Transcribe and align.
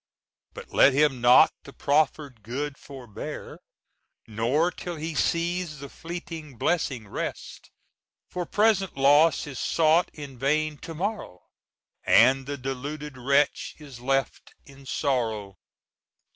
"But 0.55 0.73
let 0.73 0.93
him 0.93 1.21
not 1.21 1.53
the 1.61 1.73
proffered 1.73 2.41
good 2.41 2.75
forbear, 2.75 3.59
Nor 4.25 4.71
till 4.71 4.95
he 4.95 5.13
seize 5.13 5.77
the 5.77 5.89
fleeting 5.89 6.57
blessing 6.57 7.07
rest; 7.07 7.69
For 8.27 8.47
present 8.47 8.97
loss 8.97 9.45
is 9.45 9.59
sought 9.59 10.09
in 10.11 10.39
vain 10.39 10.79
to 10.79 10.95
morrow, 10.95 11.43
And 12.03 12.47
the 12.47 12.57
deluded 12.57 13.15
wretch 13.15 13.75
is 13.77 13.99
left 13.99 14.55
in 14.65 14.87
sorrow." 14.87 15.59